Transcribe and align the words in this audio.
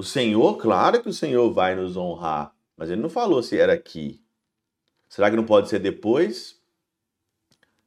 O 0.00 0.04
Senhor, 0.04 0.56
claro 0.58 1.02
que 1.02 1.08
o 1.08 1.12
Senhor 1.12 1.52
vai 1.52 1.74
nos 1.74 1.96
honrar, 1.96 2.54
mas 2.76 2.88
ele 2.88 3.02
não 3.02 3.10
falou 3.10 3.42
se 3.42 3.58
era 3.58 3.72
aqui. 3.72 4.22
Será 5.08 5.28
que 5.28 5.34
não 5.34 5.44
pode 5.44 5.68
ser 5.68 5.80
depois? 5.80 6.56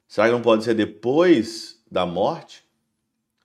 Será 0.09 0.27
que 0.27 0.33
não 0.33 0.41
pode 0.41 0.65
ser 0.65 0.73
depois 0.73 1.81
da 1.89 2.05
morte? 2.05 2.65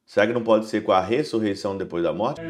Será 0.04 0.26
que 0.26 0.32
não 0.32 0.42
pode 0.42 0.66
ser 0.66 0.82
com 0.82 0.90
a 0.90 1.00
ressurreição 1.00 1.78
depois 1.78 2.02
da 2.02 2.12
morte? 2.12 2.40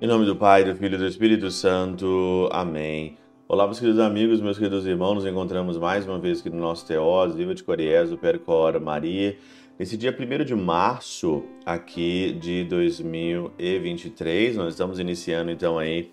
Em 0.00 0.06
nome 0.08 0.26
do 0.26 0.34
Pai, 0.34 0.64
do 0.64 0.74
Filho 0.74 0.96
e 0.96 0.98
do 0.98 1.06
Espírito 1.06 1.48
Santo. 1.48 2.48
Amém. 2.50 3.16
Olá, 3.52 3.66
meus 3.66 3.80
queridos 3.80 3.98
amigos, 3.98 4.40
meus 4.40 4.56
queridos 4.56 4.86
irmãos, 4.86 5.16
nos 5.16 5.26
encontramos 5.26 5.76
mais 5.76 6.06
uma 6.06 6.20
vez 6.20 6.38
aqui 6.38 6.48
no 6.48 6.60
nosso 6.60 6.86
Teós, 6.86 7.34
Viva 7.34 7.52
de 7.52 7.64
Coriés, 7.64 8.12
o 8.12 8.16
Percor 8.16 8.80
Maria, 8.80 9.36
nesse 9.76 9.96
dia 9.96 10.16
1 10.16 10.44
de 10.44 10.54
março 10.54 11.42
aqui 11.66 12.32
de 12.40 12.62
2023. 12.62 14.56
Nós 14.56 14.74
estamos 14.74 15.00
iniciando 15.00 15.50
então 15.50 15.80
aí 15.80 16.12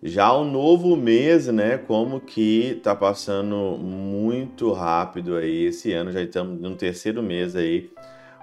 já 0.00 0.32
um 0.32 0.48
novo 0.48 0.94
mês, 0.94 1.48
né? 1.48 1.76
Como 1.76 2.20
que 2.20 2.78
tá 2.84 2.94
passando 2.94 3.76
muito 3.76 4.70
rápido 4.70 5.34
aí 5.34 5.64
esse 5.64 5.92
ano, 5.92 6.12
já 6.12 6.22
estamos 6.22 6.60
no 6.60 6.76
terceiro 6.76 7.20
mês 7.20 7.56
aí, 7.56 7.90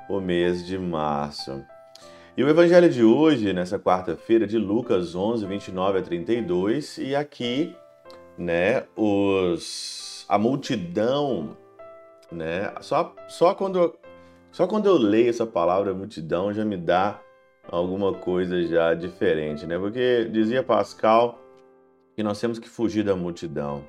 o 0.09 0.19
mês 0.19 0.67
de 0.67 0.77
março. 0.77 1.63
E 2.35 2.43
o 2.43 2.49
evangelho 2.49 2.89
de 2.89 3.05
hoje, 3.05 3.53
nessa 3.53 3.79
quarta-feira, 3.79 4.45
de 4.45 4.57
Lucas 4.57 5.15
11, 5.15 5.45
29 5.45 5.99
a 5.99 6.01
32, 6.01 6.97
e 6.97 7.15
aqui, 7.15 7.73
né, 8.37 8.83
os 8.95 10.25
a 10.27 10.37
multidão, 10.37 11.57
né, 12.31 12.73
só 12.81 13.13
só 13.27 13.53
quando 13.53 13.95
só 14.51 14.67
quando 14.67 14.85
eu 14.85 14.97
leio 14.97 15.29
essa 15.29 15.45
palavra 15.45 15.93
multidão 15.93 16.53
já 16.53 16.63
me 16.63 16.77
dá 16.77 17.19
alguma 17.69 18.13
coisa 18.13 18.61
já 18.63 18.93
diferente, 18.93 19.65
né? 19.65 19.77
Porque 19.77 20.25
dizia 20.25 20.61
Pascal 20.61 21.39
que 22.15 22.23
nós 22.23 22.39
temos 22.39 22.59
que 22.59 22.69
fugir 22.69 23.03
da 23.03 23.15
multidão. 23.15 23.83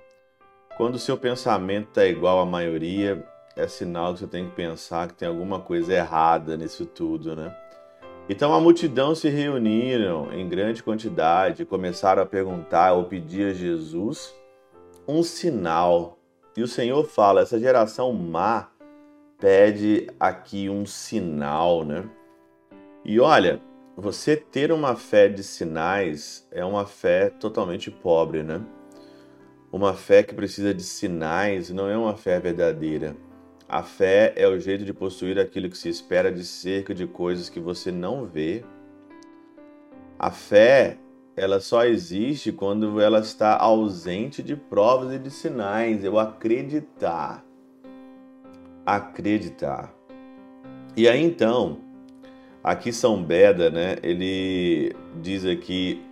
Quando 0.76 0.94
o 0.94 0.98
seu 0.98 1.16
pensamento 1.16 1.88
está 1.88 2.06
igual 2.06 2.40
à 2.40 2.46
maioria, 2.46 3.24
é 3.56 3.68
sinal 3.68 4.14
que 4.14 4.20
você 4.20 4.26
tem 4.26 4.48
que 4.48 4.56
pensar 4.56 5.08
que 5.08 5.14
tem 5.14 5.28
alguma 5.28 5.60
coisa 5.60 5.92
errada 5.92 6.56
nisso 6.56 6.86
tudo, 6.86 7.36
né? 7.36 7.54
Então 8.28 8.54
a 8.54 8.60
multidão 8.60 9.14
se 9.14 9.28
reuniram 9.28 10.32
em 10.32 10.48
grande 10.48 10.82
quantidade 10.82 11.62
e 11.62 11.66
começaram 11.66 12.22
a 12.22 12.26
perguntar 12.26 12.92
ou 12.92 13.04
pedir 13.04 13.50
a 13.50 13.54
Jesus 13.54 14.34
um 15.06 15.22
sinal. 15.22 16.18
E 16.56 16.62
o 16.62 16.68
Senhor 16.68 17.04
fala: 17.04 17.42
essa 17.42 17.58
geração 17.58 18.12
má 18.12 18.70
pede 19.38 20.06
aqui 20.18 20.70
um 20.70 20.86
sinal, 20.86 21.84
né? 21.84 22.08
E 23.04 23.20
olha, 23.20 23.60
você 23.94 24.36
ter 24.36 24.72
uma 24.72 24.96
fé 24.96 25.28
de 25.28 25.42
sinais 25.42 26.48
é 26.50 26.64
uma 26.64 26.86
fé 26.86 27.28
totalmente 27.28 27.90
pobre, 27.90 28.42
né? 28.42 28.62
Uma 29.70 29.92
fé 29.92 30.22
que 30.22 30.34
precisa 30.34 30.72
de 30.72 30.82
sinais 30.82 31.68
não 31.68 31.88
é 31.88 31.96
uma 31.96 32.16
fé 32.16 32.40
verdadeira. 32.40 33.14
A 33.68 33.82
fé 33.82 34.32
é 34.36 34.46
o 34.46 34.60
jeito 34.60 34.84
de 34.84 34.92
possuir 34.92 35.38
aquilo 35.38 35.70
que 35.70 35.78
se 35.78 35.88
espera 35.88 36.30
de 36.30 36.44
cerca 36.44 36.94
de 36.94 37.06
coisas 37.06 37.48
que 37.48 37.58
você 37.58 37.90
não 37.90 38.26
vê. 38.26 38.62
A 40.18 40.30
fé, 40.30 40.98
ela 41.34 41.58
só 41.60 41.84
existe 41.84 42.52
quando 42.52 43.00
ela 43.00 43.20
está 43.20 43.56
ausente 43.56 44.42
de 44.42 44.54
provas 44.54 45.14
e 45.14 45.18
de 45.18 45.30
sinais. 45.30 46.04
Eu 46.04 46.18
acreditar. 46.18 47.44
Acreditar. 48.84 49.94
E 50.94 51.08
aí 51.08 51.22
então, 51.24 51.78
aqui 52.62 52.92
São 52.92 53.22
Beda, 53.22 53.70
né? 53.70 53.96
Ele 54.02 54.94
diz 55.22 55.44
aqui 55.44 56.02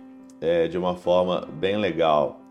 é, 0.41 0.67
de 0.67 0.77
uma 0.77 0.95
forma 0.95 1.47
bem 1.53 1.77
legal. 1.77 2.41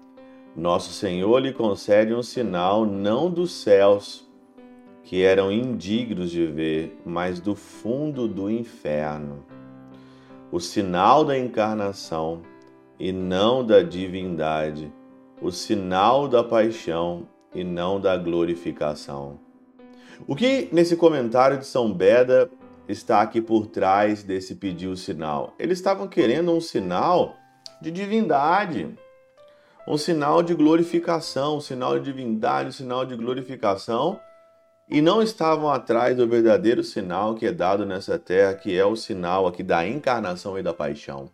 Nosso 0.56 0.92
Senhor 0.92 1.38
lhe 1.40 1.52
concede 1.52 2.14
um 2.14 2.22
sinal 2.22 2.86
não 2.86 3.30
dos 3.30 3.52
céus 3.52 4.31
que 5.04 5.22
eram 5.22 5.50
indignos 5.50 6.30
de 6.30 6.46
ver, 6.46 6.98
mas 7.04 7.40
do 7.40 7.54
fundo 7.54 8.28
do 8.28 8.50
inferno. 8.50 9.44
O 10.50 10.60
sinal 10.60 11.24
da 11.24 11.36
encarnação 11.36 12.42
e 12.98 13.10
não 13.10 13.64
da 13.66 13.82
divindade, 13.82 14.92
o 15.40 15.50
sinal 15.50 16.28
da 16.28 16.44
paixão 16.44 17.28
e 17.54 17.64
não 17.64 18.00
da 18.00 18.16
glorificação. 18.16 19.40
O 20.26 20.36
que 20.36 20.68
nesse 20.70 20.96
comentário 20.96 21.58
de 21.58 21.66
São 21.66 21.92
Beda 21.92 22.48
está 22.88 23.22
aqui 23.22 23.40
por 23.40 23.66
trás 23.66 24.22
desse 24.22 24.54
pedido 24.54 24.96
sinal? 24.96 25.54
Eles 25.58 25.78
estavam 25.78 26.06
querendo 26.06 26.52
um 26.52 26.60
sinal 26.60 27.34
de 27.80 27.90
divindade, 27.90 28.96
um 29.88 29.96
sinal 29.96 30.42
de 30.42 30.54
glorificação, 30.54 31.56
um 31.56 31.60
sinal 31.60 31.98
de 31.98 32.04
divindade, 32.04 32.68
um 32.68 32.72
sinal 32.72 33.04
de 33.04 33.16
glorificação 33.16 34.20
e 34.88 35.00
não 35.00 35.22
estavam 35.22 35.70
atrás 35.70 36.16
do 36.16 36.28
verdadeiro 36.28 36.82
sinal 36.82 37.34
que 37.34 37.46
é 37.46 37.52
dado 37.52 37.86
nessa 37.86 38.18
terra, 38.18 38.54
que 38.54 38.76
é 38.76 38.84
o 38.84 38.96
sinal 38.96 39.46
aqui 39.46 39.62
da 39.62 39.86
encarnação 39.86 40.58
e 40.58 40.62
da 40.62 40.74
paixão. 40.74 41.30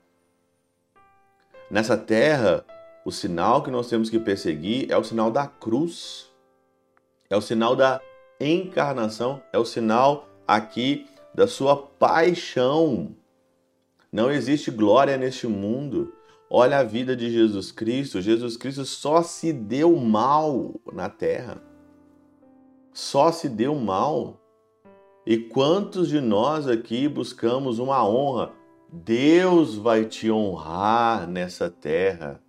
Nessa 1.70 1.96
terra, 1.96 2.64
o 3.04 3.10
sinal 3.10 3.62
que 3.62 3.70
nós 3.70 3.88
temos 3.88 4.08
que 4.10 4.18
perseguir 4.18 4.90
é 4.90 4.96
o 4.96 5.04
sinal 5.04 5.30
da 5.30 5.46
cruz, 5.46 6.30
é 7.28 7.36
o 7.36 7.40
sinal 7.40 7.74
da 7.74 8.00
encarnação, 8.40 9.42
é 9.52 9.58
o 9.58 9.64
sinal 9.64 10.28
aqui 10.46 11.06
da 11.34 11.46
sua 11.46 11.76
paixão. 11.76 13.14
Não 14.10 14.30
existe 14.30 14.70
glória 14.70 15.16
neste 15.16 15.46
mundo. 15.46 16.14
Olha 16.50 16.78
a 16.78 16.84
vida 16.84 17.14
de 17.14 17.30
Jesus 17.30 17.70
Cristo. 17.70 18.22
Jesus 18.22 18.56
Cristo 18.56 18.84
só 18.86 19.22
se 19.22 19.52
deu 19.52 19.94
mal 19.96 20.74
na 20.90 21.10
terra 21.10 21.62
só 22.98 23.30
se 23.30 23.48
deu 23.48 23.76
mal. 23.76 24.40
E 25.24 25.38
quantos 25.38 26.08
de 26.08 26.20
nós 26.20 26.66
aqui 26.66 27.06
buscamos 27.06 27.78
uma 27.78 28.04
honra? 28.04 28.50
Deus 28.92 29.76
vai 29.76 30.04
te 30.04 30.28
honrar 30.28 31.28
nessa 31.28 31.70
terra. 31.70 32.42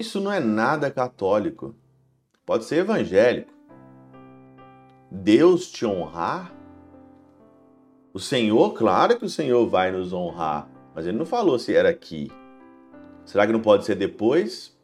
Isso 0.00 0.20
não 0.20 0.32
é 0.32 0.40
nada 0.40 0.90
católico. 0.90 1.76
Pode 2.44 2.64
ser 2.64 2.78
evangélico. 2.78 3.52
Deus 5.08 5.70
te 5.70 5.86
honrar? 5.86 6.52
O 8.12 8.18
Senhor, 8.18 8.74
claro 8.74 9.16
que 9.16 9.26
o 9.26 9.30
Senhor 9.30 9.64
vai 9.68 9.92
nos 9.92 10.12
honrar, 10.12 10.68
mas 10.92 11.06
ele 11.06 11.16
não 11.16 11.26
falou 11.26 11.56
se 11.56 11.72
era 11.72 11.88
aqui. 11.88 12.32
Será 13.24 13.46
que 13.46 13.52
não 13.52 13.62
pode 13.62 13.84
ser 13.84 13.94
depois? 13.94 14.76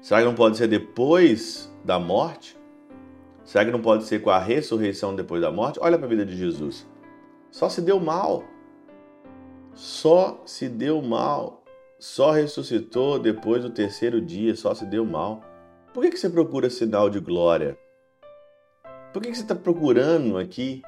Será 0.00 0.20
que 0.20 0.26
não 0.26 0.34
pode 0.34 0.56
ser 0.56 0.68
depois 0.68 1.67
da 1.84 1.98
morte? 1.98 2.58
Será 3.44 3.64
que 3.64 3.70
não 3.70 3.80
pode 3.80 4.04
ser 4.04 4.20
com 4.20 4.28
a 4.28 4.38
ressurreição 4.38 5.16
depois 5.16 5.40
da 5.40 5.50
morte? 5.50 5.78
Olha 5.80 5.96
para 5.96 6.06
a 6.06 6.10
vida 6.10 6.26
de 6.26 6.36
Jesus. 6.36 6.86
Só 7.50 7.68
se 7.68 7.80
deu 7.80 7.98
mal. 7.98 8.44
Só 9.72 10.42
se 10.44 10.68
deu 10.68 11.00
mal. 11.00 11.64
Só 11.98 12.30
ressuscitou 12.30 13.18
depois 13.18 13.62
do 13.62 13.70
terceiro 13.70 14.20
dia. 14.20 14.54
Só 14.54 14.74
se 14.74 14.84
deu 14.84 15.04
mal. 15.04 15.42
Por 15.94 16.02
que, 16.02 16.10
que 16.10 16.18
você 16.18 16.28
procura 16.28 16.68
sinal 16.68 17.08
de 17.08 17.20
glória? 17.20 17.78
Por 19.12 19.22
que, 19.22 19.30
que 19.30 19.36
você 19.36 19.42
está 19.42 19.54
procurando 19.54 20.36
aqui 20.36 20.82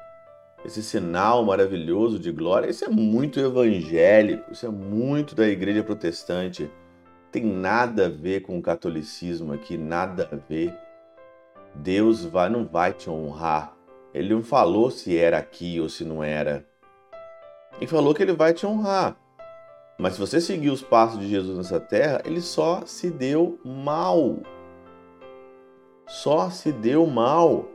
esse 0.63 0.83
sinal 0.83 1.43
maravilhoso 1.43 2.19
de 2.19 2.31
glória? 2.31 2.69
Isso 2.69 2.85
é 2.85 2.89
muito 2.89 3.39
evangélico. 3.39 4.51
Isso 4.51 4.67
é 4.67 4.69
muito 4.69 5.33
da 5.33 5.47
igreja 5.47 5.83
protestante 5.83 6.69
tem 7.31 7.45
nada 7.45 8.07
a 8.07 8.09
ver 8.09 8.41
com 8.41 8.57
o 8.57 8.61
catolicismo 8.61 9.53
aqui, 9.53 9.77
nada 9.77 10.27
a 10.31 10.35
ver. 10.35 10.75
Deus 11.73 12.25
vai, 12.25 12.49
não 12.49 12.65
vai 12.65 12.91
te 12.91 13.09
honrar. 13.09 13.75
Ele 14.13 14.33
não 14.33 14.43
falou 14.43 14.91
se 14.91 15.17
era 15.17 15.37
aqui 15.37 15.79
ou 15.79 15.87
se 15.87 16.03
não 16.03 16.21
era. 16.21 16.65
Ele 17.77 17.87
falou 17.87 18.13
que 18.13 18.21
ele 18.21 18.33
vai 18.33 18.53
te 18.53 18.65
honrar. 18.65 19.15
Mas 19.97 20.13
se 20.13 20.19
você 20.19 20.41
seguir 20.41 20.69
os 20.69 20.81
passos 20.81 21.19
de 21.19 21.29
Jesus 21.29 21.57
nessa 21.57 21.79
terra, 21.79 22.21
ele 22.25 22.41
só 22.41 22.85
se 22.85 23.09
deu 23.09 23.59
mal. 23.63 24.37
Só 26.07 26.49
se 26.49 26.71
deu 26.71 27.05
mal. 27.07 27.69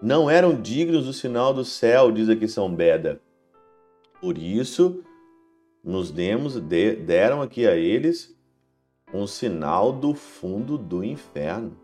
Não 0.00 0.30
eram 0.30 0.58
dignos 0.58 1.04
do 1.04 1.12
sinal 1.12 1.52
do 1.52 1.64
céu, 1.64 2.10
diz 2.10 2.30
aqui 2.30 2.48
São 2.48 2.74
Beda. 2.74 3.20
Por 4.20 4.38
isso, 4.38 5.02
nos 5.82 6.10
demos, 6.10 6.60
de, 6.60 6.94
deram 6.96 7.40
aqui 7.42 7.66
a 7.66 7.74
eles 7.74 8.36
um 9.12 9.26
sinal 9.26 9.92
do 9.92 10.14
fundo 10.14 10.78
do 10.78 11.02
inferno. 11.02 11.76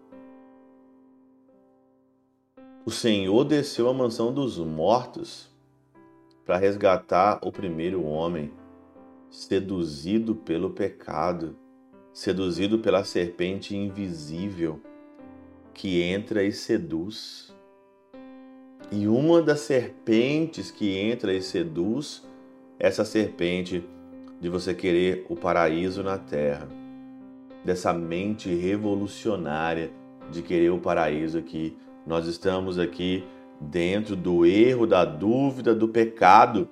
O 2.84 2.90
Senhor 2.90 3.44
desceu 3.44 3.88
à 3.88 3.94
mansão 3.94 4.32
dos 4.32 4.58
mortos 4.58 5.50
para 6.44 6.56
resgatar 6.56 7.40
o 7.42 7.50
primeiro 7.50 8.04
homem, 8.04 8.52
seduzido 9.28 10.36
pelo 10.36 10.70
pecado, 10.70 11.58
seduzido 12.12 12.78
pela 12.78 13.02
serpente 13.02 13.76
invisível 13.76 14.80
que 15.74 16.00
entra 16.00 16.44
e 16.44 16.52
seduz. 16.52 17.52
E 18.92 19.08
uma 19.08 19.42
das 19.42 19.60
serpentes 19.60 20.70
que 20.70 20.96
entra 20.96 21.34
e 21.34 21.42
seduz, 21.42 22.24
essa 22.78 23.04
serpente 23.04 23.84
de 24.40 24.48
você 24.48 24.74
querer 24.74 25.26
o 25.28 25.36
paraíso 25.36 26.02
na 26.02 26.18
terra, 26.18 26.68
dessa 27.64 27.92
mente 27.92 28.54
revolucionária 28.54 29.90
de 30.30 30.42
querer 30.42 30.70
o 30.70 30.78
paraíso 30.78 31.38
aqui. 31.38 31.76
Nós 32.06 32.26
estamos 32.26 32.78
aqui 32.78 33.24
dentro 33.60 34.14
do 34.14 34.44
erro, 34.44 34.86
da 34.86 35.04
dúvida, 35.04 35.74
do 35.74 35.88
pecado. 35.88 36.68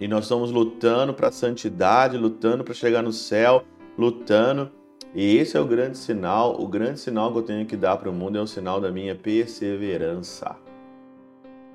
E 0.00 0.08
nós 0.08 0.24
estamos 0.24 0.50
lutando 0.50 1.12
para 1.12 1.28
a 1.28 1.32
santidade, 1.32 2.16
lutando 2.16 2.64
para 2.64 2.74
chegar 2.74 3.02
no 3.02 3.12
céu, 3.12 3.64
lutando. 3.98 4.70
E 5.14 5.36
esse 5.36 5.56
é 5.56 5.60
o 5.60 5.66
grande 5.66 5.98
sinal. 5.98 6.60
O 6.60 6.66
grande 6.66 7.00
sinal 7.00 7.32
que 7.32 7.38
eu 7.38 7.42
tenho 7.42 7.66
que 7.66 7.76
dar 7.76 7.96
para 7.96 8.10
o 8.10 8.12
mundo 8.12 8.38
é 8.38 8.40
o 8.40 8.46
sinal 8.46 8.80
da 8.80 8.90
minha 8.90 9.14
perseverança. 9.14 10.56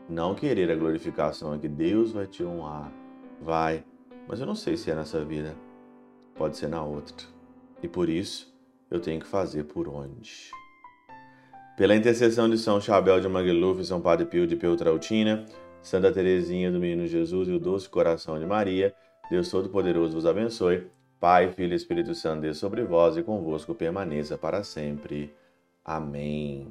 Não 0.09 0.33
querer 0.33 0.71
a 0.71 0.75
glorificação 0.75 1.53
é 1.53 1.57
que 1.57 1.67
Deus 1.67 2.11
vai 2.11 2.25
te 2.25 2.43
honrar. 2.43 2.98
Vai. 3.41 3.83
Mas 4.27 4.39
eu 4.39 4.45
não 4.45 4.55
sei 4.55 4.77
se 4.77 4.91
é 4.91 4.95
nessa 4.95 5.23
vida. 5.23 5.55
Pode 6.35 6.57
ser 6.57 6.67
na 6.67 6.83
outra. 6.83 7.25
E 7.81 7.87
por 7.87 8.09
isso 8.09 8.53
eu 8.89 8.99
tenho 8.99 9.19
que 9.19 9.27
fazer 9.27 9.63
por 9.63 9.87
onde. 9.87 10.51
Pela 11.77 11.95
intercessão 11.95 12.49
de 12.49 12.57
São 12.57 12.81
Chabel 12.81 13.21
de 13.21 13.27
Magluf, 13.27 13.83
São 13.85 14.01
Padre 14.01 14.25
Pio 14.25 14.45
de 14.45 14.55
Peltrautina, 14.55 15.45
Santa 15.81 16.11
Teresinha 16.11 16.71
do 16.71 16.79
Menino 16.79 17.07
Jesus 17.07 17.47
e 17.47 17.51
o 17.51 17.59
Doce 17.59 17.87
Coração 17.87 18.37
de 18.37 18.45
Maria, 18.45 18.93
Deus 19.29 19.49
Todo-Poderoso 19.49 20.13
vos 20.13 20.25
abençoe. 20.25 20.87
Pai, 21.19 21.51
Filho 21.51 21.73
e 21.73 21.75
Espírito 21.75 22.15
Santo, 22.15 22.41
Deus 22.41 22.57
sobre 22.57 22.83
vós 22.83 23.17
e 23.17 23.23
convosco 23.23 23.75
permaneça 23.75 24.37
para 24.37 24.63
sempre. 24.63 25.33
Amém. 25.83 26.67